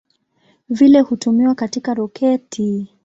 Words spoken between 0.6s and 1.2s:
Vile